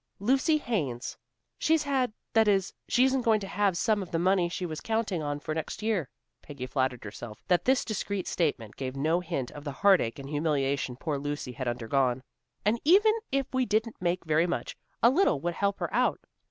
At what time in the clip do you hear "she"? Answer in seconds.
2.87-3.03, 4.49-4.65